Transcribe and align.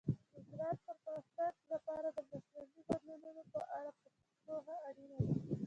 د 0.03 0.03
زراعت 0.49 0.79
پرمختګ 1.05 1.53
لپاره 1.73 2.07
د 2.15 2.17
موسمي 2.29 2.77
بدلونونو 2.89 3.41
په 3.53 3.61
اړه 3.77 3.91
پوهه 4.45 4.75
اړینه 4.89 5.17
ده. 5.25 5.33